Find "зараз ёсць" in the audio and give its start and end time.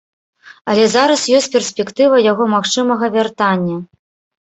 0.93-1.49